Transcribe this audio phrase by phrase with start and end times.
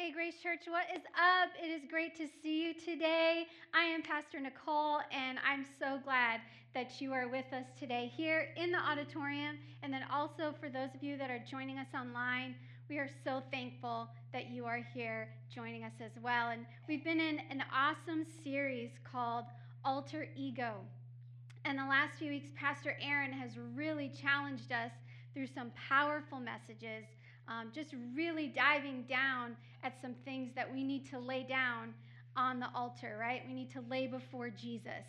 [0.00, 1.50] Hey, Grace Church, what is up?
[1.62, 3.44] It is great to see you today.
[3.74, 6.40] I am Pastor Nicole, and I'm so glad
[6.72, 9.58] that you are with us today here in the auditorium.
[9.82, 12.54] And then also for those of you that are joining us online,
[12.88, 16.48] we are so thankful that you are here joining us as well.
[16.48, 19.44] And we've been in an awesome series called
[19.84, 20.76] Alter Ego.
[21.66, 24.92] And the last few weeks, Pastor Aaron has really challenged us
[25.34, 27.04] through some powerful messages
[27.50, 31.92] um, just really diving down at some things that we need to lay down
[32.36, 33.42] on the altar, right?
[33.46, 35.04] We need to lay before Jesus.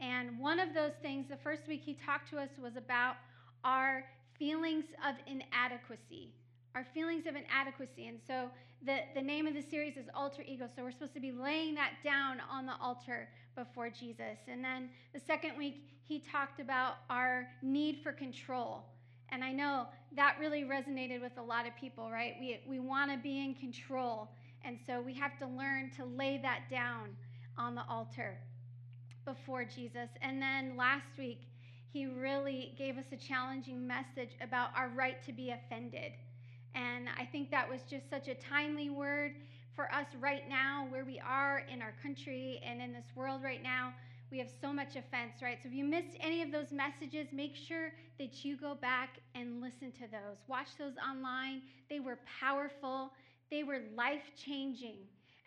[0.00, 3.16] And one of those things, the first week he talked to us was about
[3.64, 4.04] our
[4.38, 6.34] feelings of inadequacy.
[6.74, 8.08] Our feelings of inadequacy.
[8.08, 8.50] And so
[8.84, 10.68] the, the name of the series is Alter Ego.
[10.74, 14.38] So we're supposed to be laying that down on the altar before Jesus.
[14.48, 18.84] And then the second week, he talked about our need for control
[19.30, 22.34] and I know that really resonated with a lot of people, right?
[22.40, 24.28] We, we want to be in control.
[24.64, 27.10] And so we have to learn to lay that down
[27.58, 28.38] on the altar
[29.24, 30.08] before Jesus.
[30.22, 31.42] And then last week,
[31.92, 36.12] he really gave us a challenging message about our right to be offended.
[36.74, 39.32] And I think that was just such a timely word
[39.74, 43.62] for us right now, where we are in our country and in this world right
[43.62, 43.92] now.
[44.36, 45.56] We have so much offense, right?
[45.62, 49.62] So if you missed any of those messages, make sure that you go back and
[49.62, 50.36] listen to those.
[50.46, 51.62] Watch those online.
[51.88, 53.12] They were powerful,
[53.50, 54.98] they were life changing.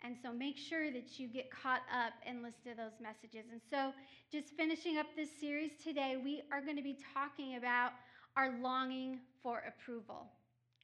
[0.02, 3.46] And so make sure that you get caught up and listen to those messages.
[3.52, 3.92] And so,
[4.32, 7.92] just finishing up this series today, we are going to be talking about
[8.36, 10.26] our longing for approval.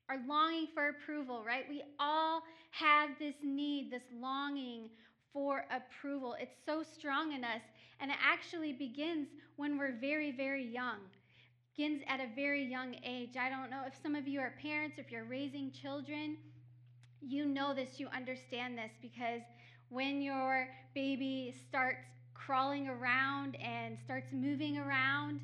[0.08, 1.64] Our longing for approval, right?
[1.68, 4.90] We all have this need, this longing
[5.36, 6.34] for approval.
[6.40, 7.60] It's so strong in us,
[8.00, 10.98] and it actually begins when we're very, very young.
[11.76, 13.36] Begins at a very young age.
[13.38, 16.36] I don't know if some of you are parents, if you're raising children,
[17.20, 19.42] you know this, you understand this, because
[19.88, 25.40] when your baby starts crawling around and starts moving around,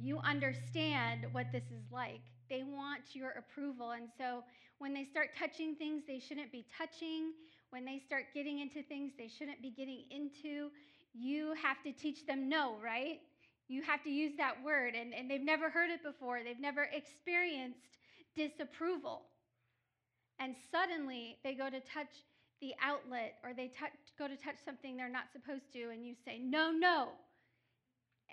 [0.00, 2.22] you understand what this is like.
[2.48, 3.92] They want your approval.
[3.92, 4.42] And so
[4.78, 7.32] when they start touching things they shouldn't be touching,
[7.70, 10.70] when they start getting into things they shouldn't be getting into,
[11.14, 13.20] you have to teach them no, right?
[13.68, 14.94] You have to use that word.
[14.94, 17.98] And, and they've never heard it before, they've never experienced
[18.34, 19.22] disapproval.
[20.38, 22.24] And suddenly they go to touch
[22.60, 26.14] the outlet or they touch, go to touch something they're not supposed to, and you
[26.24, 27.08] say, no, no.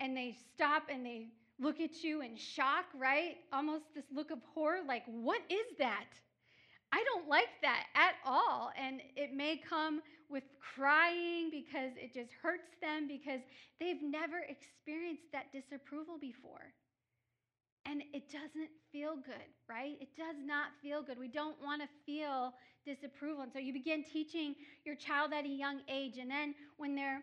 [0.00, 1.28] And they stop and they
[1.60, 3.36] look at you in shock, right?
[3.52, 6.06] Almost this look of horror, like, what is that?
[6.92, 8.70] I don't like that at all.
[8.80, 10.00] And it may come
[10.30, 10.44] with
[10.74, 13.40] crying because it just hurts them because
[13.80, 16.72] they've never experienced that disapproval before.
[17.86, 19.96] And it doesn't feel good, right?
[20.00, 21.18] It does not feel good.
[21.18, 22.52] We don't want to feel
[22.84, 23.44] disapproval.
[23.44, 26.18] And so you begin teaching your child at a young age.
[26.18, 27.22] And then when they're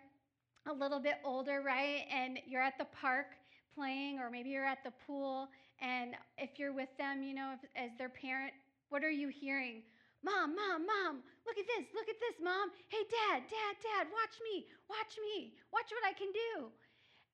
[0.68, 3.28] a little bit older, right, and you're at the park
[3.76, 5.50] playing, or maybe you're at the pool,
[5.82, 8.54] and if you're with them, you know, if, as their parent,
[8.90, 9.84] what are you hearing?
[10.24, 12.74] Mom, mom, mom, look at this, look at this, mom.
[12.90, 16.70] Hey, dad, dad, dad, watch me, watch me, watch what I can do.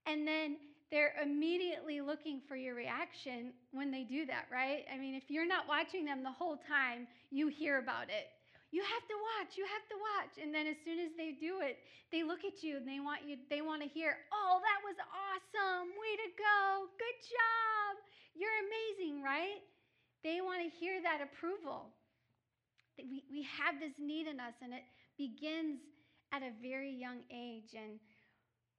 [0.06, 0.60] And then
[0.92, 4.84] they're immediately looking for your reaction when they do that, right?
[4.92, 8.28] I mean, if you're not watching them the whole time, you hear about it.
[8.72, 10.34] You have to watch, you have to watch.
[10.40, 11.80] And then as soon as they do it,
[12.12, 14.96] they look at you and they want you they want to hear, "Oh, that was
[15.00, 15.92] awesome.
[15.92, 16.88] Way to go.
[17.00, 17.92] Good job.
[18.36, 19.60] You're amazing," right?
[20.24, 21.92] They want to hear that approval.
[23.10, 24.84] We, we have this need in us, and it
[25.18, 25.80] begins
[26.32, 27.76] at a very young age.
[27.76, 28.00] And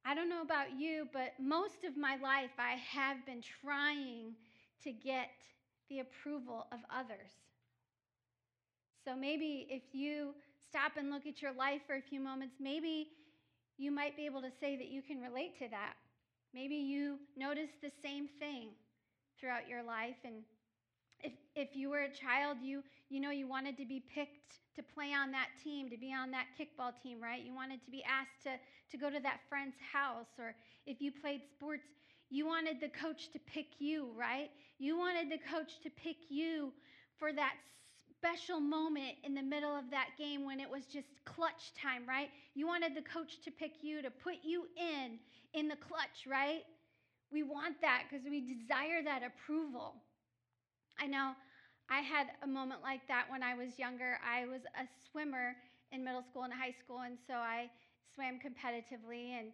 [0.05, 4.35] I don't know about you, but most of my life I have been trying
[4.85, 5.31] to get
[5.89, 7.31] the approval of others.
[9.05, 10.35] So maybe if you
[10.69, 13.09] stop and look at your life for a few moments, maybe
[13.77, 15.95] you might be able to say that you can relate to that.
[16.55, 18.71] Maybe you notice the same thing
[19.39, 20.43] throughout your life and
[21.23, 24.83] if, if you were a child, you, you know you wanted to be picked to
[24.83, 27.43] play on that team, to be on that kickball team, right?
[27.45, 28.57] You wanted to be asked to,
[28.91, 30.33] to go to that friend's house.
[30.39, 30.55] Or
[30.87, 31.85] if you played sports,
[32.31, 34.49] you wanted the coach to pick you, right?
[34.79, 36.73] You wanted the coach to pick you
[37.19, 37.53] for that
[38.17, 42.31] special moment in the middle of that game when it was just clutch time, right?
[42.55, 45.19] You wanted the coach to pick you, to put you in
[45.53, 46.63] in the clutch, right?
[47.31, 49.97] We want that because we desire that approval.
[51.03, 51.35] I know
[51.91, 54.23] I had a moment like that when I was younger.
[54.23, 55.59] I was a swimmer
[55.91, 57.67] in middle school and high school, and so I
[58.15, 59.35] swam competitively.
[59.35, 59.51] And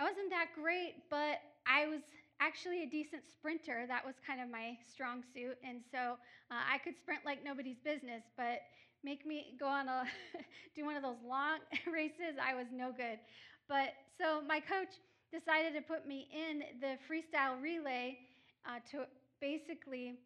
[0.00, 2.00] I wasn't that great, but I was
[2.40, 3.84] actually a decent sprinter.
[3.84, 5.60] That was kind of my strong suit.
[5.60, 6.16] And so
[6.48, 8.64] uh, I could sprint like nobody's business, but
[9.04, 10.08] make me go on a
[10.74, 11.60] do one of those long
[11.92, 12.40] races.
[12.40, 13.20] I was no good.
[13.68, 14.96] But so my coach
[15.28, 18.16] decided to put me in the freestyle relay
[18.64, 19.04] uh, to
[19.44, 20.16] basically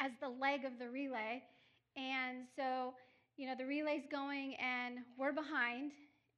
[0.00, 1.42] as the leg of the relay.
[1.96, 2.94] And so,
[3.36, 5.92] you know, the relay's going and we're behind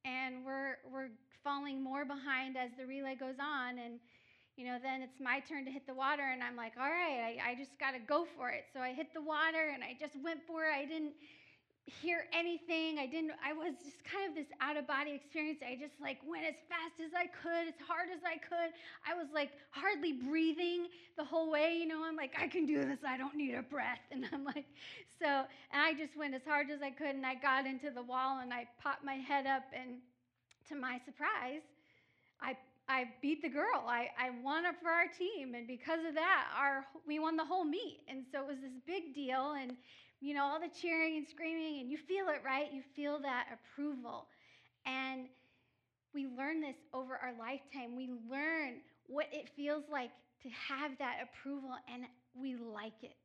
[0.05, 1.09] and we're we're
[1.43, 3.99] falling more behind as the relay goes on and
[4.57, 7.39] you know, then it's my turn to hit the water, and I'm like, all right,
[7.39, 8.65] I, I just got to go for it.
[8.73, 10.75] So I hit the water, and I just went for it.
[10.75, 11.13] I didn't
[11.85, 12.99] hear anything.
[12.99, 15.59] I didn't, I was just kind of this out of body experience.
[15.65, 18.71] I just like went as fast as I could, as hard as I could.
[19.05, 20.87] I was like hardly breathing
[21.17, 21.75] the whole way.
[21.79, 22.99] You know, I'm like, I can do this.
[23.05, 23.99] I don't need a breath.
[24.11, 24.65] And I'm like,
[25.21, 28.03] so, and I just went as hard as I could, and I got into the
[28.03, 29.99] wall, and I popped my head up, and
[30.69, 31.61] to my surprise,
[32.41, 32.57] I
[32.89, 33.85] I beat the girl.
[33.87, 35.53] I, I won it for our team.
[35.55, 38.01] And because of that, our, we won the whole meet.
[38.09, 39.53] And so it was this big deal.
[39.53, 39.77] And,
[40.21, 42.71] you know, all the cheering and screaming, and you feel it, right?
[42.71, 44.27] You feel that approval.
[44.85, 45.25] And
[46.13, 47.95] we learn this over our lifetime.
[47.95, 50.11] We learn what it feels like
[50.43, 52.03] to have that approval, and
[52.35, 53.17] we like it.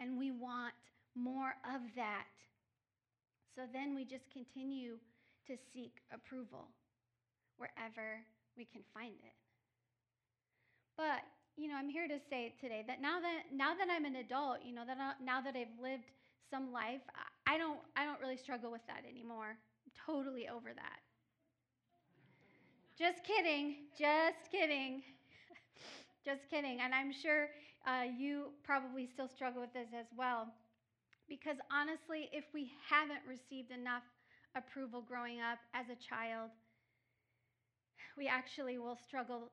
[0.00, 0.74] And we want
[1.14, 2.24] more of that.
[3.56, 4.96] So then we just continue
[5.46, 6.68] to seek approval
[7.56, 8.20] wherever
[8.56, 9.36] we can find it.
[10.96, 11.22] But,
[11.56, 14.58] you know, I'm here to say today that now that now that I'm an adult,
[14.64, 16.10] you know, that I, now that I've lived
[16.50, 17.02] some life,
[17.46, 19.56] I don't I don't really struggle with that anymore.
[19.56, 21.00] I'm totally over that.
[22.98, 23.76] Just kidding.
[23.98, 25.02] Just kidding.
[26.24, 26.80] Just kidding.
[26.80, 27.48] And I'm sure
[27.86, 30.48] uh, you probably still struggle with this as well.
[31.28, 34.04] Because honestly, if we haven't received enough
[34.56, 36.50] approval growing up as a child,
[38.16, 39.50] we actually will struggle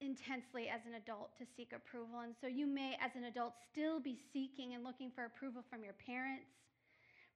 [0.00, 2.20] intensely as an adult to seek approval.
[2.20, 5.82] And so you may, as an adult, still be seeking and looking for approval from
[5.82, 6.46] your parents,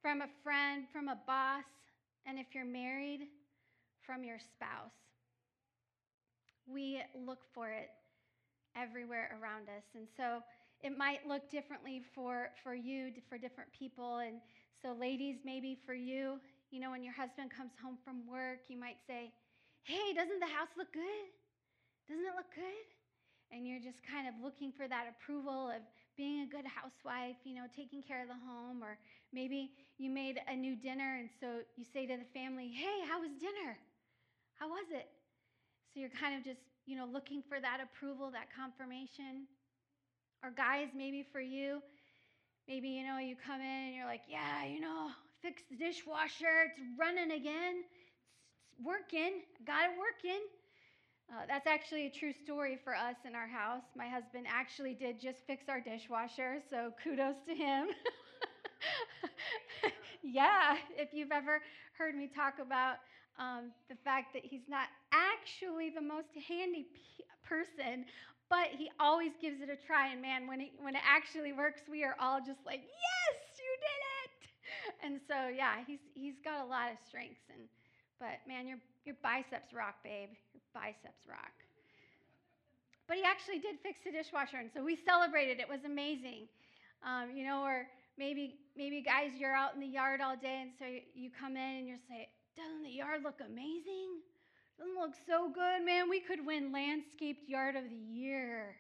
[0.00, 1.64] from a friend, from a boss,
[2.26, 3.28] and if you're married,
[4.04, 4.94] from your spouse.
[6.66, 7.90] We look for it
[8.76, 9.84] everywhere around us.
[9.94, 10.40] And so
[10.82, 14.18] it might look differently for, for you, for different people.
[14.18, 14.40] And
[14.82, 16.38] so, ladies, maybe for you,
[16.70, 19.32] you know, when your husband comes home from work, you might say,
[19.84, 21.30] hey, doesn't the house look good?
[22.08, 22.86] Doesn't it look good?
[23.52, 25.82] And you're just kind of looking for that approval of
[26.16, 28.82] being a good housewife, you know, taking care of the home.
[28.82, 28.98] Or
[29.32, 33.20] maybe you made a new dinner, and so you say to the family, hey, how
[33.20, 33.76] was dinner?
[34.58, 35.08] How was it?
[35.92, 39.46] So you're kind of just, you know, looking for that approval, that confirmation.
[40.42, 41.80] Or guys, maybe for you,
[42.66, 45.10] maybe, you know, you come in and you're like, yeah, you know,
[45.42, 47.84] fix the dishwasher, it's running again
[48.72, 50.40] It's working, got it working.
[51.32, 53.82] Uh, that's actually a true story for us in our house.
[53.96, 57.86] My husband actually did just fix our dishwasher, so kudos to him.
[60.22, 61.60] yeah, if you've ever
[61.96, 62.96] heard me talk about
[63.38, 68.04] um, the fact that he's not actually the most handy p- person,
[68.50, 70.08] but he always gives it a try.
[70.12, 73.72] And man, when it, when it actually works, we are all just like, yes, you
[73.80, 74.36] did it.
[75.04, 77.40] And so, yeah, he's, he's got a lot of strengths.
[77.48, 77.68] And
[78.22, 80.30] but man, your, your biceps rock, babe.
[80.54, 81.50] Your biceps rock.
[83.10, 85.58] But he actually did fix the dishwasher, and so we celebrated.
[85.58, 86.46] It was amazing.
[87.02, 90.70] Um, you know, or maybe maybe guys, you're out in the yard all day, and
[90.78, 94.22] so you come in and you say, "Doesn't the yard look amazing?
[94.78, 96.08] Doesn't look so good, man.
[96.08, 98.76] We could win landscaped yard of the year."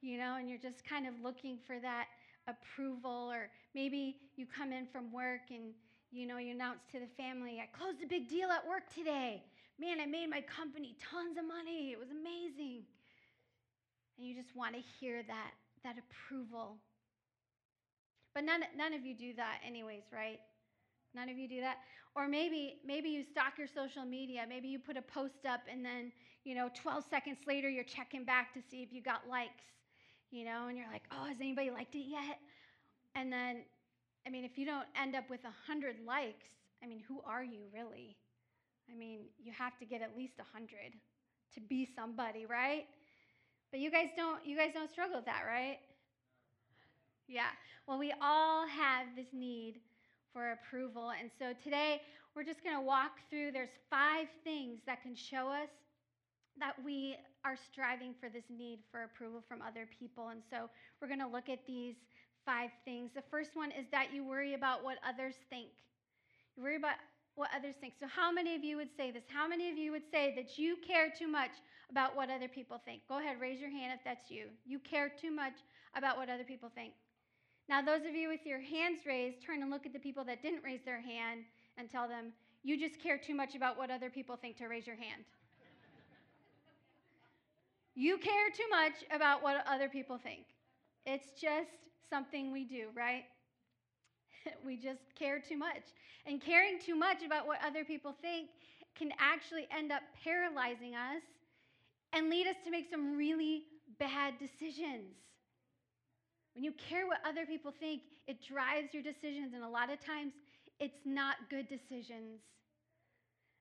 [0.00, 2.06] You know, and you're just kind of looking for that
[2.48, 5.74] approval, or maybe you come in from work and
[6.12, 9.42] you know, you announce to the family, I closed a big deal at work today.
[9.78, 11.92] Man, I made my company tons of money.
[11.92, 12.82] It was amazing.
[14.18, 15.52] And you just want to hear that,
[15.84, 16.76] that approval.
[18.34, 20.40] But none, none of you do that anyways, right?
[21.14, 21.78] None of you do that.
[22.14, 24.44] Or maybe maybe you stalk your social media.
[24.48, 26.12] Maybe you put a post up and then,
[26.44, 29.64] you know, 12 seconds later you're checking back to see if you got likes.
[30.30, 32.38] You know, and you're like, "Oh, has anybody liked it yet?"
[33.16, 33.64] And then
[34.26, 36.46] I mean, if you don't end up with 100 likes,
[36.82, 38.16] I mean, who are you really?
[38.90, 40.68] I mean, you have to get at least 100
[41.54, 42.84] to be somebody, right?
[43.70, 45.78] But you guys don't you guys don't struggle with that, right?
[47.28, 47.50] Yeah.
[47.86, 49.80] Well, we all have this need
[50.32, 51.12] for approval.
[51.18, 52.02] And so today
[52.34, 55.70] we're just going to walk through there's five things that can show us
[56.58, 60.28] that we are striving for this need for approval from other people.
[60.28, 60.68] And so
[61.00, 61.94] we're going to look at these
[62.50, 63.10] five things.
[63.14, 65.70] The first one is that you worry about what others think.
[66.56, 66.96] You worry about
[67.36, 67.94] what others think.
[68.00, 69.22] So, how many of you would say this?
[69.32, 71.52] How many of you would say that you care too much
[71.90, 73.02] about what other people think?
[73.08, 74.46] Go ahead, raise your hand if that's you.
[74.66, 75.52] You care too much
[75.96, 76.92] about what other people think.
[77.68, 80.42] Now, those of you with your hands raised, turn and look at the people that
[80.42, 81.42] didn't raise their hand
[81.78, 82.32] and tell them,
[82.64, 85.22] you just care too much about what other people think to raise your hand.
[87.94, 90.46] you care too much about what other people think.
[91.06, 93.24] It's just something we do, right?
[94.66, 95.82] we just care too much.
[96.26, 98.50] And caring too much about what other people think
[98.98, 101.22] can actually end up paralyzing us
[102.12, 103.64] and lead us to make some really
[103.98, 105.14] bad decisions.
[106.54, 110.04] When you care what other people think, it drives your decisions, and a lot of
[110.04, 110.32] times
[110.80, 112.40] it's not good decisions.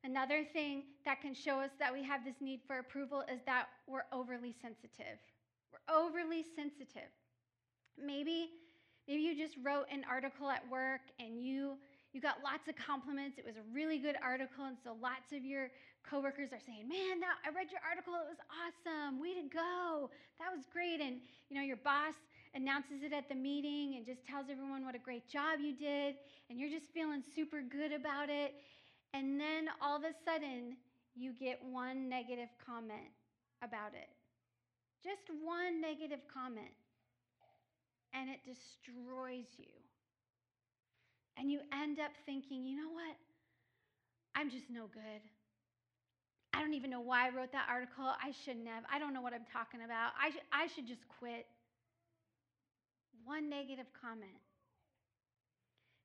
[0.03, 3.67] Another thing that can show us that we have this need for approval is that
[3.87, 5.19] we're overly sensitive.
[5.71, 7.11] We're overly sensitive.
[8.03, 8.49] Maybe
[9.07, 11.77] maybe you just wrote an article at work and you
[12.13, 13.37] you got lots of compliments.
[13.37, 15.69] It was a really good article and so lots of your
[16.01, 18.13] coworkers are saying, "Man, that, I read your article.
[18.15, 19.21] It was awesome.
[19.21, 20.09] Way to go.
[20.39, 22.15] That was great." And you know, your boss
[22.55, 26.15] announces it at the meeting and just tells everyone what a great job you did
[26.49, 28.55] and you're just feeling super good about it.
[29.13, 30.77] And then all of a sudden,
[31.15, 33.13] you get one negative comment
[33.61, 34.09] about it.
[35.03, 36.73] Just one negative comment
[38.13, 39.73] and it destroys you.
[41.37, 43.15] And you end up thinking, you know what?
[44.35, 45.21] I'm just no good.
[46.53, 48.05] I don't even know why I wrote that article.
[48.05, 48.83] I shouldn't have.
[48.91, 50.11] I don't know what I'm talking about.
[50.21, 51.45] I, sh- I should just quit.
[53.23, 54.41] One negative comment.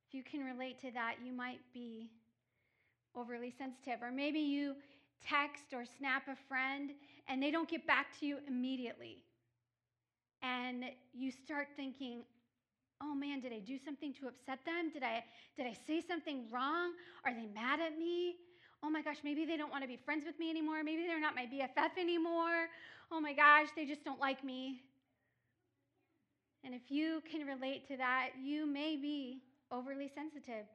[0.08, 2.10] If you can relate to that, you might be
[3.16, 4.02] overly sensitive.
[4.02, 4.74] Or maybe you
[5.26, 6.90] text or snap a friend
[7.28, 9.22] and they don't get back to you immediately
[10.44, 10.84] and
[11.14, 12.22] you start thinking,
[13.02, 14.90] oh man, did I do something to upset them?
[14.92, 15.24] Did I,
[15.56, 16.92] did I say something wrong?
[17.24, 18.36] Are they mad at me?
[18.82, 20.84] Oh my gosh, maybe they don't want to be friends with me anymore.
[20.84, 22.68] Maybe they're not my BFF anymore.
[23.10, 24.82] Oh my gosh, they just don't like me.
[26.62, 30.66] And if you can relate to that, you may be overly sensitive.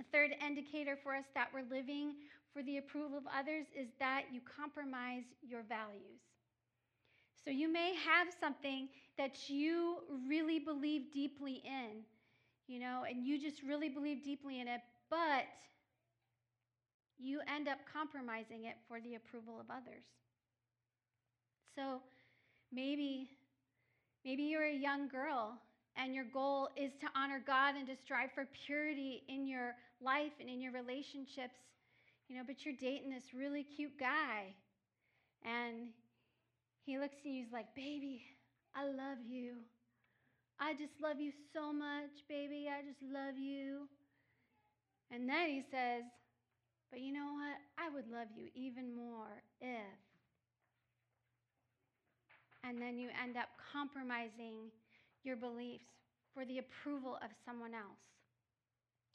[0.00, 2.14] A third indicator for us that we're living
[2.52, 6.20] for the approval of others is that you compromise your values.
[7.44, 12.02] So you may have something that you really believe deeply in,
[12.68, 14.80] you know, and you just really believe deeply in it,
[15.10, 15.44] but
[17.18, 20.04] you end up compromising it for the approval of others.
[21.74, 22.00] So
[22.70, 23.28] maybe
[24.24, 25.58] maybe you're a young girl
[25.96, 30.32] and your goal is to honor God and to strive for purity in your life
[30.40, 31.58] and in your relationships.
[32.28, 34.54] You know, but you're dating this really cute guy
[35.44, 35.88] and
[36.84, 38.22] he looks at you, he's like, Baby,
[38.74, 39.62] I love you.
[40.60, 42.68] I just love you so much, baby.
[42.70, 43.88] I just love you.
[45.10, 46.04] And then he says,
[46.90, 47.58] But you know what?
[47.78, 49.98] I would love you even more if.
[52.64, 54.70] And then you end up compromising
[55.24, 55.84] your beliefs
[56.32, 57.98] for the approval of someone else.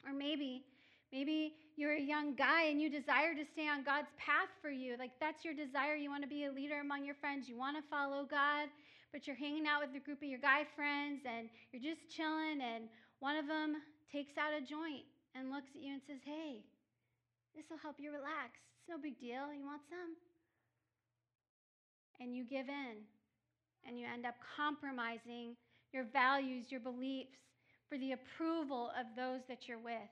[0.05, 0.63] Or maybe
[1.11, 4.97] Maybe you're a young guy and you desire to stay on God's path for you.
[4.99, 5.95] Like that's your desire.
[5.95, 7.47] You want to be a leader among your friends.
[7.47, 8.67] You want to follow God,
[9.13, 12.59] but you're hanging out with a group of your guy friends and you're just chilling,
[12.59, 13.79] and one of them
[14.11, 16.65] takes out a joint and looks at you and says, Hey,
[17.55, 18.59] this will help you relax.
[18.81, 19.53] It's no big deal.
[19.53, 20.17] You want some?
[22.19, 23.05] And you give in
[23.87, 25.55] and you end up compromising
[25.93, 27.37] your values, your beliefs
[27.87, 30.11] for the approval of those that you're with.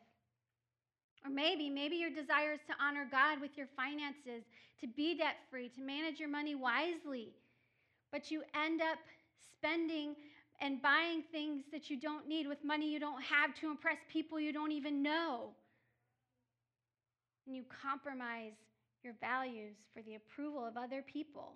[1.26, 4.44] Or maybe, maybe your desire is to honor God with your finances,
[4.80, 7.34] to be debt free, to manage your money wisely.
[8.12, 9.00] But you end up
[9.58, 10.16] spending
[10.62, 14.40] and buying things that you don't need with money you don't have to impress people
[14.40, 15.50] you don't even know.
[17.48, 18.54] And you compromise
[19.04, 21.54] your values for the approval of other people.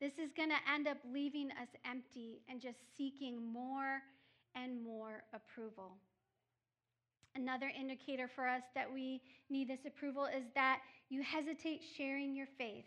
[0.00, 4.00] This is going to end up leaving us empty and just seeking more
[4.54, 5.96] and more approval.
[7.38, 12.48] Another indicator for us that we need this approval is that you hesitate sharing your
[12.58, 12.84] faith.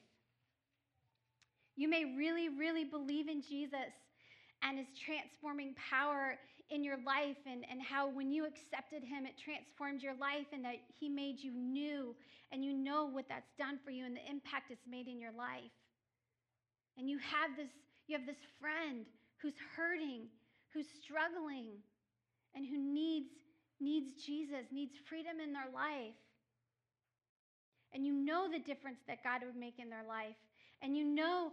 [1.78, 3.96] You may really, really believe in Jesus
[4.62, 6.38] and his transforming power
[6.70, 10.64] in your life, and, and how when you accepted him, it transformed your life, and
[10.66, 12.14] that he made you new,
[12.52, 15.32] and you know what that's done for you and the impact it's made in your
[15.32, 15.72] life.
[16.98, 17.72] And you have this,
[18.08, 19.06] you have this friend
[19.42, 20.28] who's hurting,
[20.74, 21.68] who's struggling,
[22.54, 23.30] and who needs
[23.82, 26.16] needs Jesus, needs freedom in their life.
[27.94, 30.38] And you know the difference that God would make in their life.
[30.82, 31.52] And you know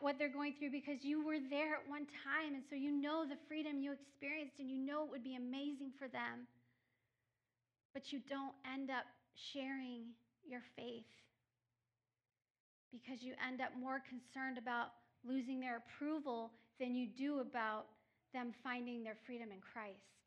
[0.00, 2.54] what they're going through because you were there at one time.
[2.54, 5.92] And so you know the freedom you experienced and you know it would be amazing
[5.98, 6.48] for them.
[7.92, 9.04] But you don't end up
[9.52, 10.14] sharing
[10.48, 11.10] your faith
[12.90, 14.94] because you end up more concerned about
[15.26, 17.86] losing their approval than you do about
[18.32, 20.23] them finding their freedom in Christ.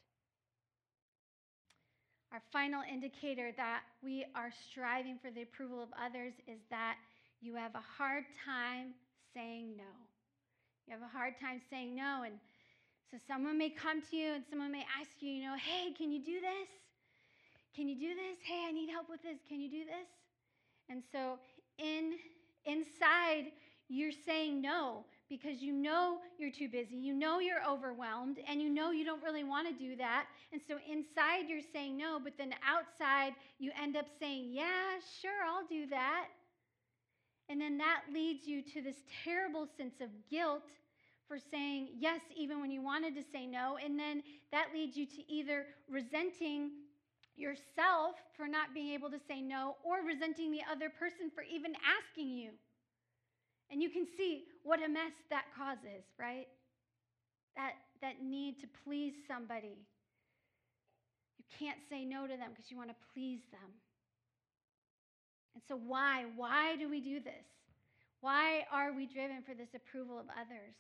[2.34, 6.98] Our final indicator that we are striving for the approval of others is that
[7.40, 8.94] you have a hard time
[9.34, 9.92] saying no.
[10.88, 12.24] You have a hard time saying no.
[12.26, 12.36] And
[13.12, 16.12] so someone may come to you and someone may ask you, you know, hey, can
[16.12, 16.70] you do this?
[17.76, 18.38] Can you do this?
[18.44, 19.38] Hey, I need help with this.
[19.48, 20.08] Can you do this?
[20.90, 21.40] And so
[21.78, 22.14] in
[22.66, 23.52] inside
[23.88, 28.70] you're saying no because you know you're too busy, you know you're overwhelmed, and you
[28.70, 30.26] know you don't really want to do that.
[30.52, 35.44] And so inside you're saying no, but then outside you end up saying, Yeah, sure,
[35.48, 36.28] I'll do that.
[37.50, 40.64] And then that leads you to this terrible sense of guilt
[41.28, 43.78] for saying yes, even when you wanted to say no.
[43.84, 46.72] And then that leads you to either resenting
[47.36, 51.74] yourself for not being able to say no or resenting the other person for even
[51.86, 52.52] asking you.
[53.70, 56.48] And you can see what a mess that causes, right?
[57.56, 59.78] That, that need to please somebody.
[61.38, 63.72] You can't say no to them because you want to please them.
[65.54, 66.26] And so, why?
[66.36, 67.46] Why do we do this?
[68.22, 70.76] Why are we driven for this approval of others?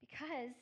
[0.00, 0.54] Because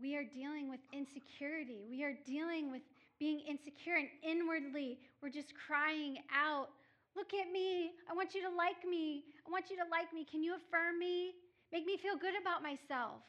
[0.00, 1.84] we are dealing with insecurity.
[1.88, 2.82] We are dealing with
[3.18, 6.68] being insecure, and inwardly, we're just crying out
[7.16, 7.96] Look at me.
[8.10, 9.24] I want you to like me.
[9.46, 10.26] I want you to like me.
[10.28, 11.32] Can you affirm me?
[11.72, 13.24] Make me feel good about myself.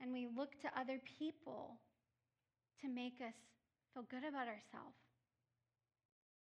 [0.00, 1.80] And we look to other people
[2.82, 3.32] to make us
[3.94, 5.00] feel good about ourselves.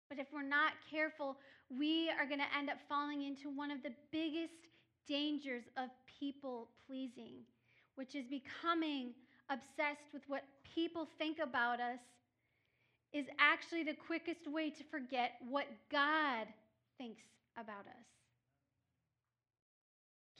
[0.09, 1.37] But if we're not careful,
[1.71, 4.67] we are going to end up falling into one of the biggest
[5.07, 7.47] dangers of people pleasing,
[7.95, 9.15] which is becoming
[9.49, 10.43] obsessed with what
[10.75, 12.00] people think about us
[13.12, 16.47] is actually the quickest way to forget what God
[16.99, 17.23] thinks
[17.57, 18.07] about us.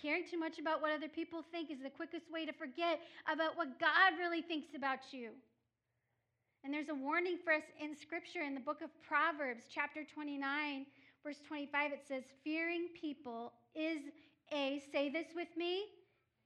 [0.01, 3.01] Caring too much about what other people think is the quickest way to forget
[3.31, 5.31] about what God really thinks about you.
[6.65, 10.87] And there's a warning for us in Scripture in the book of Proverbs, chapter 29,
[11.25, 11.93] verse 25.
[11.93, 14.01] It says, Fearing people is
[14.53, 15.85] a, say this with me,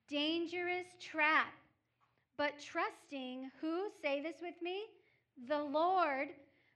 [0.08, 1.52] dangerous trap.
[2.36, 3.88] But trusting, who?
[4.02, 4.82] Say this with me,
[5.48, 6.28] the Lord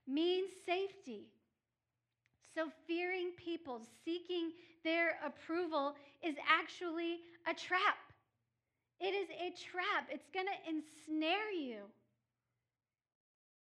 [0.07, 1.27] means safety.
[2.55, 4.51] So, fearing people, seeking
[4.83, 7.97] their approval, is actually a trap.
[8.99, 10.09] It is a trap.
[10.11, 11.83] It's going to ensnare you.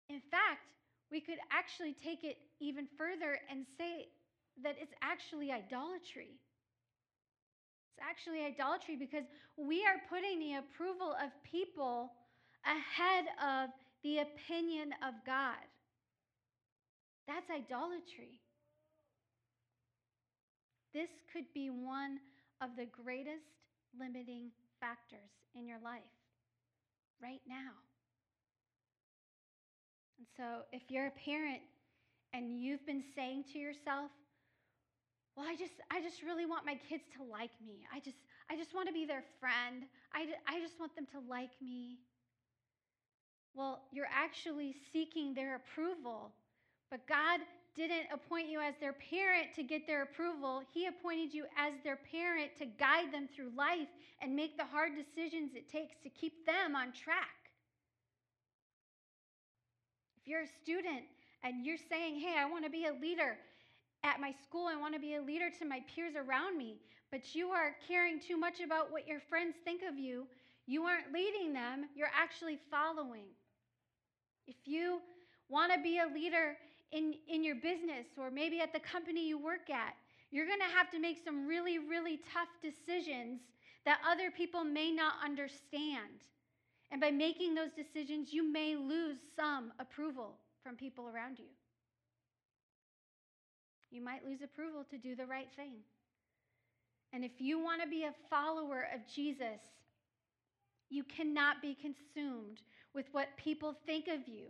[0.09, 0.65] In fact,
[1.11, 4.09] we could actually take it even further and say
[4.63, 6.39] that it's actually idolatry.
[7.93, 9.25] It's actually idolatry because
[9.57, 12.11] we are putting the approval of people
[12.65, 13.69] ahead of
[14.03, 15.67] the opinion of God.
[17.27, 18.41] That's idolatry.
[20.93, 22.19] This could be one
[22.61, 23.45] of the greatest
[23.97, 26.01] limiting factors in your life
[27.21, 27.77] right now.
[30.17, 31.61] And so, if you're a parent
[32.33, 34.11] and you've been saying to yourself,
[35.35, 37.87] well, I just, I just really want my kids to like me.
[37.93, 38.17] I just,
[38.49, 39.87] I just want to be their friend.
[40.13, 41.99] I, I just want them to like me.
[43.53, 46.31] Well, you're actually seeking their approval.
[46.89, 47.41] But God
[47.75, 50.63] didn't appoint you as their parent to get their approval.
[50.73, 53.87] He appointed you as their parent to guide them through life
[54.21, 57.37] and make the hard decisions it takes to keep them on track.
[60.21, 61.03] If you're a student
[61.43, 63.37] and you're saying, hey, I want to be a leader
[64.03, 66.77] at my school, I want to be a leader to my peers around me,
[67.11, 70.27] but you are caring too much about what your friends think of you,
[70.65, 73.25] you aren't leading them, you're actually following.
[74.49, 74.99] If you
[75.47, 76.57] want to be a leader
[76.91, 79.93] in, in your business or maybe at the company you work at,
[80.31, 83.41] you're going to have to make some really, really tough decisions
[83.85, 86.25] that other people may not understand.
[86.89, 90.33] And by making those decisions, you may lose some approval
[90.63, 91.45] from people around you.
[93.91, 95.73] You might lose approval to do the right thing.
[97.13, 99.61] And if you want to be a follower of Jesus,
[100.89, 102.61] you cannot be consumed
[102.99, 104.47] with what people think of you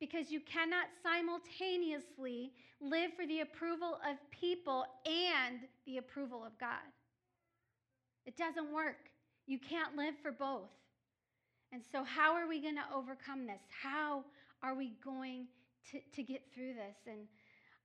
[0.00, 6.82] because you cannot simultaneously live for the approval of people and the approval of God.
[8.26, 8.96] It doesn't work.
[9.46, 10.74] You can't live for both.
[11.72, 13.62] And so, how are we going to overcome this?
[13.70, 14.24] How
[14.60, 15.46] are we going
[15.92, 16.96] to, to get through this?
[17.06, 17.28] And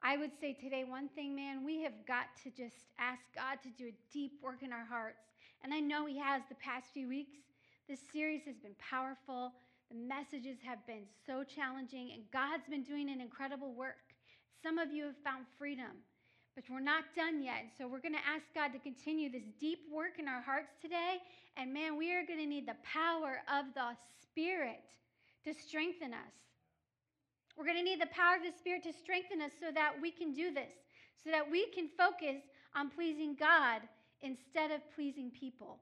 [0.01, 3.69] I would say today, one thing, man, we have got to just ask God to
[3.77, 5.21] do a deep work in our hearts.
[5.63, 7.37] And I know He has the past few weeks.
[7.87, 9.51] This series has been powerful.
[9.89, 14.13] The messages have been so challenging, and God's been doing an incredible work.
[14.61, 16.05] Some of you have found freedom,
[16.59, 17.71] But we're not done yet.
[17.77, 21.17] So we're going to ask God to continue this deep work in our hearts today.
[21.55, 24.83] And man, we are going to need the power of the Spirit
[25.45, 26.35] to strengthen us.
[27.57, 30.11] We're going to need the power of the Spirit to strengthen us so that we
[30.11, 30.73] can do this,
[31.23, 32.43] so that we can focus
[32.75, 33.81] on pleasing God
[34.21, 35.79] instead of pleasing people.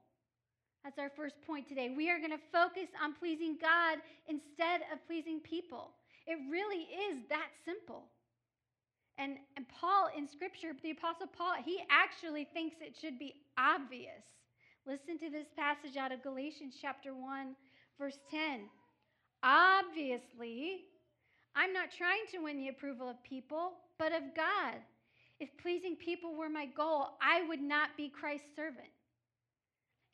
[0.88, 1.92] That's our first point today.
[1.94, 5.90] We are going to focus on pleasing God instead of pleasing people.
[6.26, 8.04] It really is that simple.
[9.18, 14.24] And, and Paul in Scripture, the Apostle Paul, he actually thinks it should be obvious.
[14.86, 17.54] Listen to this passage out of Galatians chapter 1,
[17.98, 18.60] verse 10.
[19.42, 20.88] Obviously,
[21.54, 24.80] I'm not trying to win the approval of people, but of God.
[25.38, 28.88] If pleasing people were my goal, I would not be Christ's servant.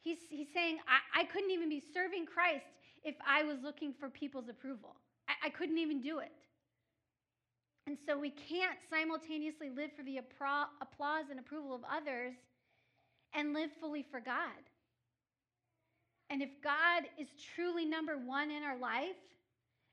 [0.05, 2.67] He's, he's saying, I, I couldn't even be serving Christ
[3.05, 4.97] if I was looking for people's approval.
[5.29, 6.33] I, I couldn't even do it.
[7.87, 12.35] And so we can't simultaneously live for the applause and approval of others
[13.35, 14.63] and live fully for God.
[16.31, 19.17] And if God is truly number one in our life,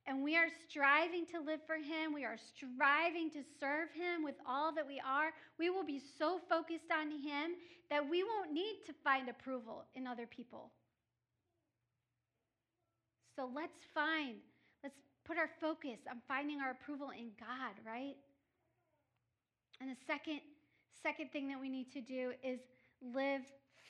[0.08, 4.36] and we are striving to live for Him, we are striving to serve Him with
[4.48, 7.52] all that we are, we will be so focused on Him
[7.92, 10.72] that we won't need to find approval in other people.
[13.36, 14.38] So let's find,
[14.82, 18.16] let's put our focus on finding our approval in God, right?
[19.82, 20.40] And the second
[21.04, 22.60] second thing that we need to do is
[23.02, 23.42] live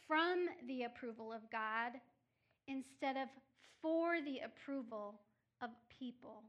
[0.08, 1.92] from the approval of God
[2.68, 3.28] instead of
[3.82, 5.16] for the approval
[5.62, 6.44] of people.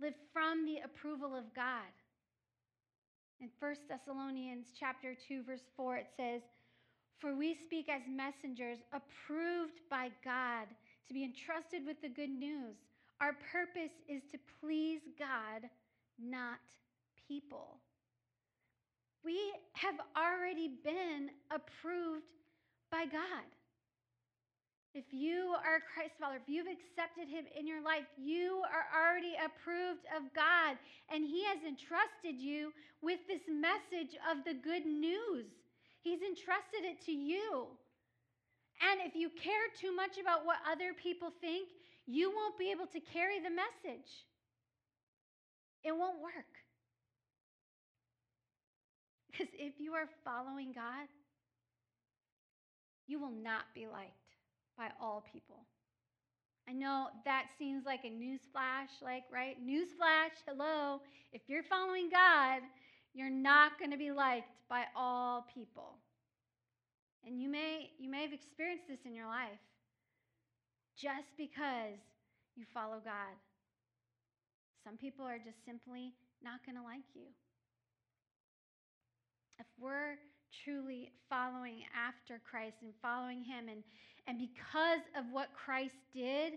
[0.00, 1.92] Live from the approval of God.
[3.40, 6.42] In 1 Thessalonians chapter 2 verse 4 it says,
[7.18, 10.68] "For we speak as messengers approved by God
[11.06, 12.76] to be entrusted with the good news.
[13.20, 15.70] Our purpose is to please God,
[16.18, 16.58] not
[17.28, 17.80] people."
[19.22, 22.26] We have already been approved
[22.90, 23.44] by God.
[24.94, 28.88] If you are a Christ follower, if you've accepted him in your life, you are
[28.88, 30.80] already approved of God.
[31.12, 32.72] And he has entrusted you
[33.02, 35.52] with this message of the good news.
[36.00, 37.68] He's entrusted it to you.
[38.80, 41.68] And if you care too much about what other people think,
[42.06, 44.24] you won't be able to carry the message.
[45.84, 46.32] It won't work.
[49.30, 51.06] Because if you are following God,
[53.06, 54.17] you will not be liked
[54.78, 55.66] by all people.
[56.68, 59.56] I know that seems like a newsflash, like, right?
[59.60, 61.00] Newsflash, hello.
[61.32, 62.62] If you're following God,
[63.14, 65.96] you're not going to be liked by all people.
[67.26, 69.58] And you may, you may have experienced this in your life
[70.96, 71.98] just because
[72.54, 73.34] you follow God.
[74.84, 77.26] Some people are just simply not going to like you.
[79.58, 80.16] If we're
[80.64, 83.68] truly following after Christ and following Him.
[83.68, 83.82] And,
[84.26, 86.54] and because of what Christ did,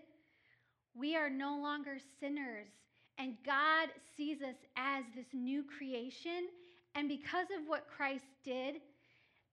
[0.94, 2.68] we are no longer sinners.
[3.18, 6.50] And God sees us as this new creation.
[6.96, 8.76] And because of what Christ did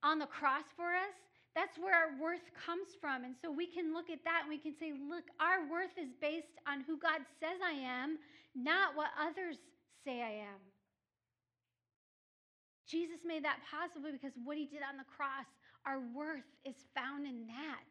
[0.03, 1.15] on the cross for us,
[1.55, 3.23] that's where our worth comes from.
[3.23, 6.09] And so we can look at that and we can say, look, our worth is
[6.21, 8.17] based on who God says I am,
[8.55, 9.57] not what others
[10.05, 10.59] say I am.
[12.89, 15.45] Jesus made that possible because what he did on the cross,
[15.85, 17.85] our worth is found in that.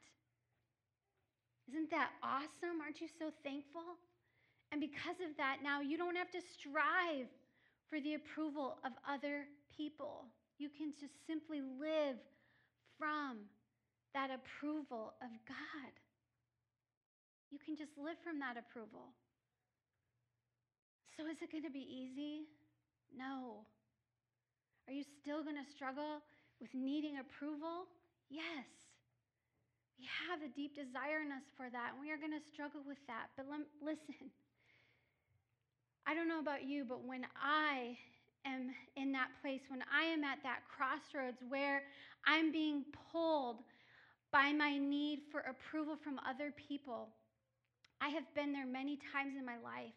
[1.70, 2.82] Isn't that awesome?
[2.82, 4.00] Aren't you so thankful?
[4.72, 7.30] And because of that, now you don't have to strive
[7.88, 10.26] for the approval of other people.
[10.58, 12.16] You can just simply live
[12.98, 13.46] from
[14.14, 15.92] that approval of God.
[17.50, 19.14] You can just live from that approval.
[21.16, 22.46] So, is it going to be easy?
[23.16, 23.64] No.
[24.88, 26.24] Are you still going to struggle
[26.60, 27.84] with needing approval?
[28.30, 28.64] Yes.
[30.00, 32.80] We have a deep desire in us for that, and we are going to struggle
[32.88, 33.28] with that.
[33.36, 33.44] But
[33.84, 34.32] listen,
[36.06, 37.98] I don't know about you, but when I
[38.46, 41.82] am in that place, when I am at that crossroads where
[42.24, 43.60] I'm being pulled
[44.32, 47.08] by my need for approval from other people,
[48.00, 49.92] I have been there many times in my life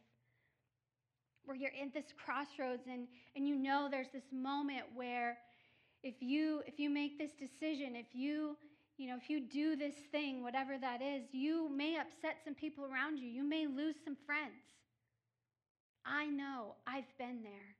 [1.45, 5.37] where you're in this crossroads and, and you know there's this moment where
[6.03, 8.55] if you if you make this decision if you
[8.97, 12.85] you know if you do this thing whatever that is you may upset some people
[12.85, 13.27] around you.
[13.27, 14.61] You may lose some friends.
[16.05, 17.75] I know i've been there.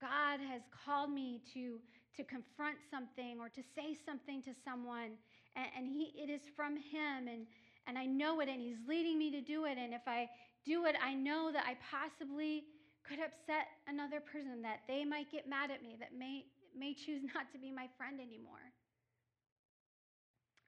[0.00, 1.78] God has called me to
[2.16, 5.12] to confront something or to say something to someone
[5.56, 7.46] and, and he it is from him and
[7.86, 10.28] and i know it and he's leading me to do it and if i
[10.64, 12.64] do it i know that i possibly
[13.06, 16.44] could upset another person, that they might get mad at me, that may
[16.76, 18.64] may choose not to be my friend anymore.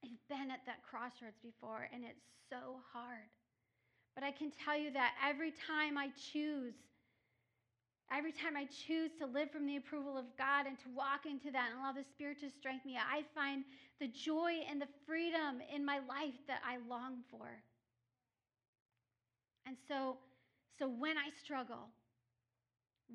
[0.05, 3.31] I've been at that crossroads before, and it's so hard.
[4.15, 6.75] But I can tell you that every time I choose,
[8.13, 11.51] every time I choose to live from the approval of God and to walk into
[11.53, 13.65] that and allow the Spirit to strengthen me, I find
[14.01, 17.49] the joy and the freedom in my life that I long for.
[19.65, 20.19] And so,
[20.79, 21.89] so when I struggle,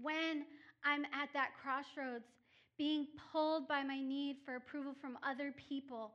[0.02, 0.46] when
[0.86, 2.26] I'm at that crossroads,
[2.78, 6.12] being pulled by my need for approval from other people,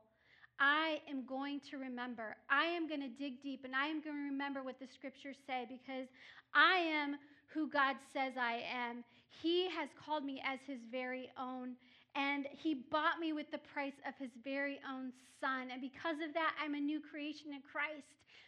[0.59, 2.35] I am going to remember.
[2.49, 5.37] I am going to dig deep and I am going to remember what the scriptures
[5.45, 6.07] say because
[6.53, 7.17] I am
[7.53, 9.03] who God says I am.
[9.41, 11.75] He has called me as his very own
[12.15, 15.69] and he bought me with the price of his very own son.
[15.71, 18.05] And because of that, I'm a new creation in Christ.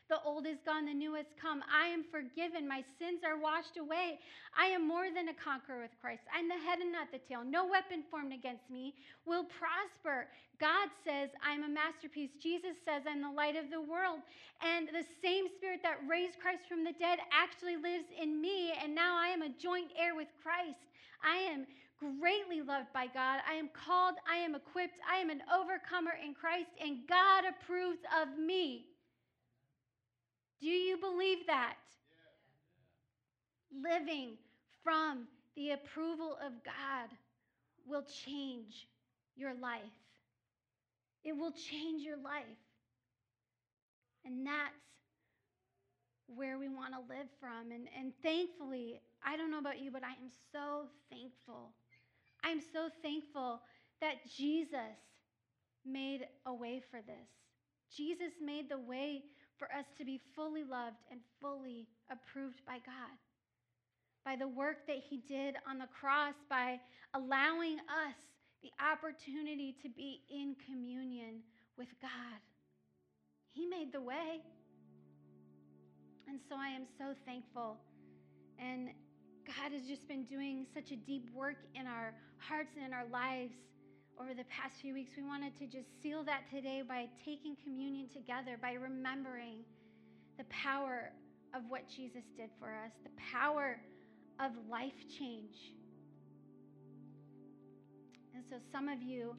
[0.08, 1.63] The old is gone, the new has come.
[1.65, 2.68] I am forgiven.
[2.68, 4.20] My sins are washed away.
[4.54, 6.22] I am more than a conqueror with Christ.
[6.30, 7.41] I'm the head and not the tail.
[7.44, 8.94] No weapon formed against me
[9.26, 10.30] will prosper.
[10.62, 12.30] God says I'm a masterpiece.
[12.38, 14.22] Jesus says I'm the light of the world.
[14.62, 18.78] And the same spirit that raised Christ from the dead actually lives in me.
[18.78, 20.86] And now I am a joint heir with Christ.
[21.26, 21.65] I am
[21.98, 23.41] greatly loved by God.
[23.50, 28.00] I am called, I am equipped, I am an overcomer in Christ, and God approves
[28.22, 28.86] of me.
[30.62, 31.76] Do you believe that?
[33.74, 33.89] Yeah.
[33.91, 34.38] Living
[34.84, 37.10] from the approval of God
[37.86, 38.88] will change
[39.36, 39.82] your life.
[41.24, 42.46] It will change your life.
[44.26, 44.74] And that's
[46.28, 47.72] where we want to live from.
[47.72, 51.72] And, and thankfully, I don't know about you, but I am so thankful.
[52.44, 53.62] I'm so thankful
[54.02, 54.98] that Jesus
[55.86, 57.30] made a way for this.
[57.96, 59.05] Jesus made the way
[59.58, 63.15] for us to be fully loved and fully approved by God.
[64.24, 66.80] By the work that He did on the cross, by
[67.13, 68.15] allowing us
[68.63, 71.41] the opportunity to be in communion
[71.78, 72.39] with God.
[73.52, 74.41] He made the way.
[76.28, 77.78] And so I am so thankful.
[78.58, 78.89] And
[79.46, 83.06] God has just been doing such a deep work in our hearts and in our
[83.12, 83.54] lives
[84.19, 88.08] over the past few weeks, we wanted to just seal that today by taking communion
[88.13, 89.63] together, by remembering
[90.38, 91.12] the power
[91.54, 93.80] of what Jesus did for us, the power
[94.39, 95.73] of life change.
[98.34, 99.36] And so some of you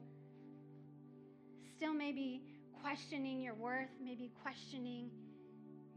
[1.75, 2.41] still may be
[2.81, 5.09] questioning your worth, maybe questioning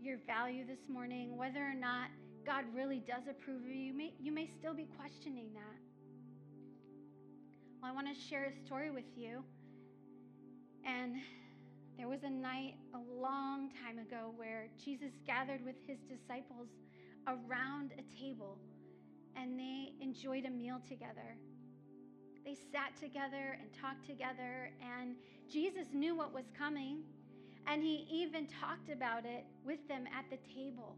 [0.00, 2.08] your value this morning, whether or not
[2.46, 3.74] God really does approve of you.
[3.74, 5.79] You may, you may still be questioning that.
[7.80, 9.42] Well, I want to share a story with you.
[10.86, 11.16] And
[11.96, 16.68] there was a night a long time ago where Jesus gathered with his disciples
[17.26, 18.58] around a table
[19.34, 21.38] and they enjoyed a meal together.
[22.44, 25.14] They sat together and talked together, and
[25.50, 27.02] Jesus knew what was coming,
[27.66, 30.96] and he even talked about it with them at the table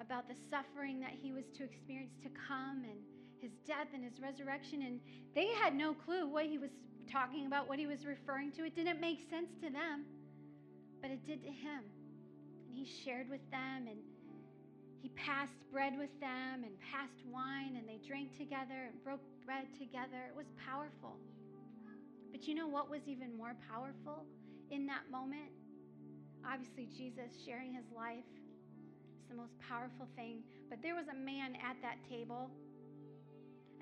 [0.00, 3.00] about the suffering that he was to experience to come and
[3.42, 4.82] his death and his resurrection.
[4.82, 5.00] And
[5.34, 6.70] they had no clue what he was
[7.10, 8.64] talking about, what he was referring to.
[8.64, 10.06] It didn't make sense to them,
[11.02, 11.82] but it did to him.
[12.68, 13.98] And he shared with them and
[15.02, 19.66] he passed bread with them and passed wine and they drank together and broke bread
[19.76, 20.30] together.
[20.30, 21.18] It was powerful.
[22.30, 24.24] But you know what was even more powerful
[24.70, 25.50] in that moment?
[26.46, 28.26] Obviously, Jesus sharing his life
[29.18, 30.42] is the most powerful thing.
[30.70, 32.50] But there was a man at that table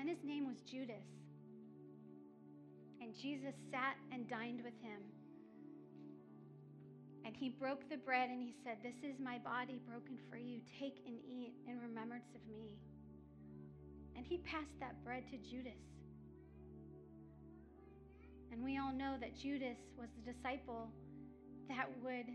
[0.01, 1.05] and his name was Judas.
[3.03, 5.01] And Jesus sat and dined with him.
[7.27, 10.61] And he broke the bread and he said, This is my body broken for you.
[10.81, 12.73] Take and eat in remembrance of me.
[14.17, 15.85] And he passed that bread to Judas.
[18.53, 20.89] And we all know that Judas was the disciple
[21.69, 22.27] that would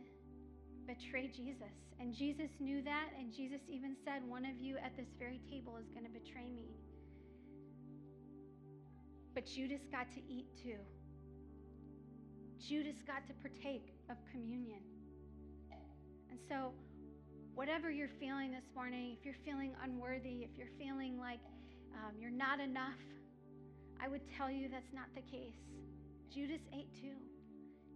[0.85, 1.73] betray Jesus.
[1.99, 3.09] And Jesus knew that.
[3.17, 6.45] And Jesus even said, One of you at this very table is going to betray
[6.53, 6.69] me.
[9.35, 10.79] But Judas got to eat too.
[12.57, 14.79] Judas got to partake of communion.
[16.31, 16.71] And so,
[17.53, 21.39] whatever you're feeling this morning, if you're feeling unworthy, if you're feeling like
[21.93, 22.97] um, you're not enough,
[24.01, 25.59] I would tell you that's not the case.
[26.33, 27.15] Judas ate too.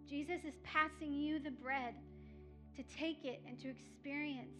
[0.08, 1.95] Jesus is passing you the bread
[2.75, 4.56] to take it and to experience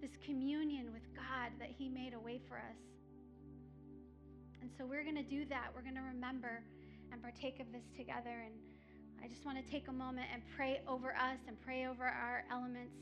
[0.00, 2.97] this communion with God that He made a way for us.
[4.68, 5.72] And so we're going to do that.
[5.74, 6.60] We're going to remember
[7.10, 8.44] and partake of this together.
[8.44, 8.52] And
[9.24, 12.44] I just want to take a moment and pray over us and pray over our
[12.52, 12.92] elements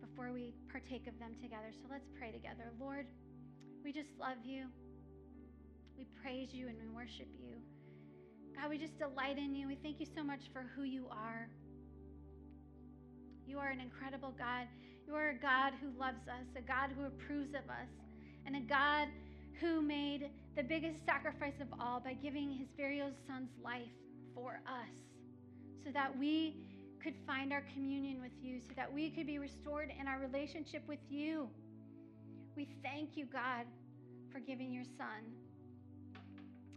[0.00, 1.68] before we partake of them together.
[1.82, 2.72] So let's pray together.
[2.80, 3.04] Lord,
[3.84, 4.72] we just love you.
[5.98, 7.60] We praise you and we worship you.
[8.56, 9.68] God, we just delight in you.
[9.68, 11.50] We thank you so much for who you are.
[13.46, 14.64] You are an incredible God.
[15.06, 17.92] You are a God who loves us, a God who approves of us,
[18.46, 19.08] and a God
[19.60, 23.82] who made the biggest sacrifice of all by giving his very own son's life
[24.34, 25.00] for us
[25.84, 26.56] so that we
[27.02, 30.82] could find our communion with you, so that we could be restored in our relationship
[30.86, 31.48] with you.
[32.54, 33.66] We thank you, God,
[34.30, 35.24] for giving your son.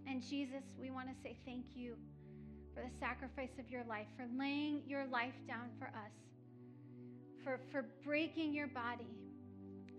[0.07, 1.95] And Jesus, we want to say thank you
[2.73, 6.13] for the sacrifice of your life, for laying your life down for us,
[7.43, 9.15] for, for breaking your body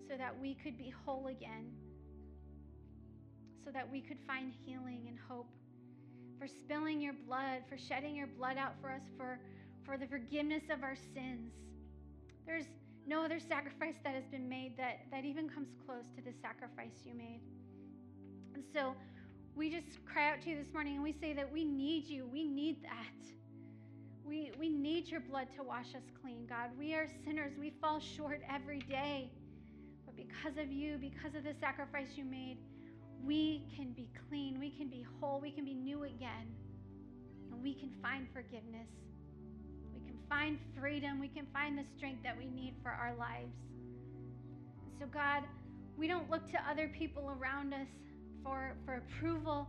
[0.09, 1.71] so that we could be whole again,
[3.67, 5.49] so that we could find healing and hope,
[6.39, 9.41] for spilling your blood, for shedding your blood out for us, for,
[9.85, 11.53] for the forgiveness of our sins.
[12.47, 12.67] There's
[13.09, 17.03] no other sacrifice that has been made that, that even comes close to the sacrifice
[17.05, 17.41] you made.
[18.55, 18.95] And so,
[19.57, 22.29] we just cry out to you this morning and we say that we need you.
[22.31, 23.27] We need that.
[24.23, 26.71] We, we need your blood to wash us clean, God.
[26.79, 27.55] We are sinners.
[27.59, 29.31] We fall short every day.
[30.05, 32.59] But because of you, because of the sacrifice you made,
[33.27, 34.59] we can be clean.
[34.61, 35.41] We can be whole.
[35.41, 36.47] We can be new again.
[37.53, 38.89] And we can find forgiveness.
[39.93, 41.21] We can find freedom.
[41.21, 43.53] We can find the strength that we need for our lives.
[44.99, 45.43] So, God,
[45.97, 47.89] we don't look to other people around us
[48.43, 49.69] for, for approval,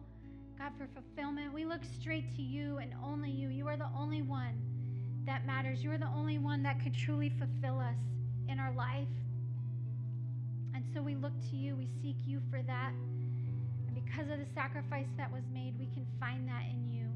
[0.58, 1.54] God, for fulfillment.
[1.54, 3.50] We look straight to you and only you.
[3.50, 4.62] You are the only one
[5.26, 5.84] that matters.
[5.84, 7.98] You are the only one that could truly fulfill us
[8.48, 9.08] in our life.
[10.74, 11.76] And so we look to you.
[11.76, 12.92] We seek you for that.
[14.08, 17.07] Because of the sacrifice that was made, we can find that in you.